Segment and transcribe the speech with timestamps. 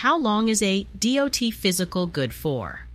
[0.00, 2.86] How long is a DOT physical good for?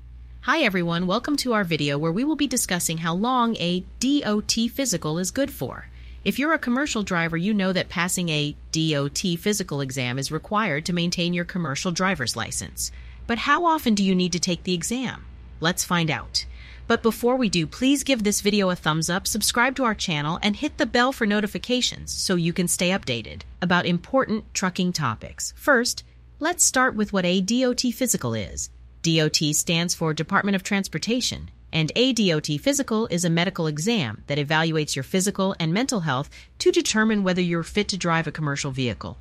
[0.41, 4.71] Hi everyone, welcome to our video where we will be discussing how long a DOT
[4.73, 5.87] physical is good for.
[6.23, 10.83] If you're a commercial driver, you know that passing a DOT physical exam is required
[10.87, 12.91] to maintain your commercial driver's license.
[13.27, 15.25] But how often do you need to take the exam?
[15.59, 16.47] Let's find out.
[16.87, 20.39] But before we do, please give this video a thumbs up, subscribe to our channel,
[20.41, 25.53] and hit the bell for notifications so you can stay updated about important trucking topics.
[25.55, 26.03] First,
[26.37, 28.69] Let's start with what a DOT physical is.
[29.03, 34.37] DOT stands for Department of Transportation, and a DOT physical is a medical exam that
[34.37, 38.71] evaluates your physical and mental health to determine whether you're fit to drive a commercial
[38.71, 39.17] vehicle.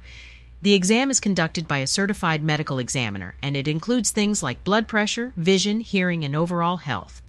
[0.62, 4.88] The exam is conducted by a certified medical examiner, and it includes things like blood
[4.88, 7.22] pressure, vision, hearing, and overall health.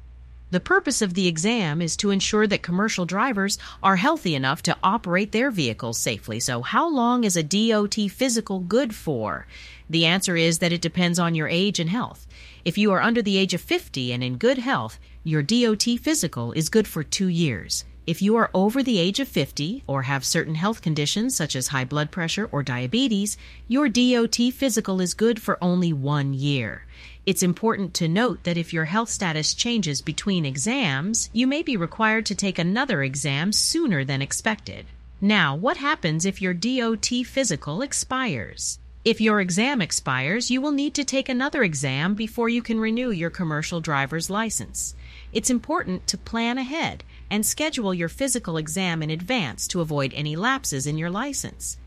[0.52, 4.78] The purpose of the exam is to ensure that commercial drivers are healthy enough to
[4.84, 6.40] operate their vehicles safely.
[6.40, 9.48] So, how long is a DOT physical good for?
[9.90, 12.28] The answer is that it depends on your age and health.
[12.64, 16.52] If you are under the age of 50 and in good health, your DOT physical
[16.52, 17.84] is good for two years.
[18.06, 21.70] If you are over the age of 50 or have certain health conditions such as
[21.70, 23.36] high blood pressure or diabetes,
[23.68, 26.86] your DOT physical is good for only one year.
[27.26, 31.76] It's important to note that if your health status changes between exams, you may be
[31.76, 34.86] required to take another exam sooner than expected.
[35.20, 38.78] Now, what happens if your DOT physical expires?
[39.04, 43.10] If your exam expires, you will need to take another exam before you can renew
[43.10, 44.94] your commercial driver's license.
[45.34, 50.36] It's important to plan ahead and schedule your physical exam in advance to avoid any
[50.36, 51.78] lapses in your license.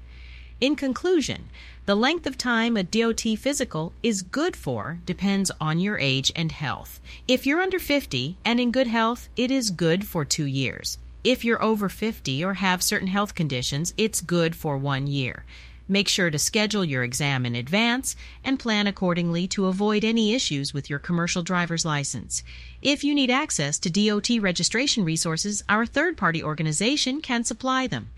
[0.60, 1.48] In conclusion,
[1.86, 6.50] the length of time a DOT physical is good for depends on your age and
[6.50, 7.00] health.
[7.28, 10.98] If you're under 50 and in good health, it is good for two years.
[11.22, 15.44] If you're over 50 or have certain health conditions, it's good for one year.
[15.86, 20.74] Make sure to schedule your exam in advance and plan accordingly to avoid any issues
[20.74, 22.42] with your commercial driver's license.
[22.82, 28.10] If you need access to DOT registration resources, our third party organization can supply them.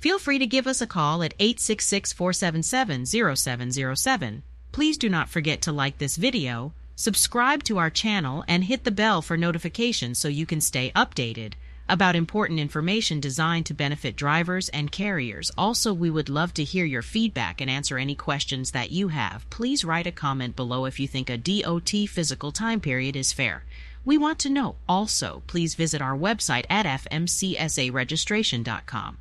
[0.00, 4.42] Feel free to give us a call at 866 477 0707.
[4.72, 8.90] Please do not forget to like this video, subscribe to our channel, and hit the
[8.90, 11.52] bell for notifications so you can stay updated
[11.86, 15.50] about important information designed to benefit drivers and carriers.
[15.58, 19.44] Also, we would love to hear your feedback and answer any questions that you have.
[19.50, 23.64] Please write a comment below if you think a DOT physical time period is fair.
[24.06, 24.76] We want to know.
[24.88, 29.18] Also, please visit our website at fmcsaregistration.com.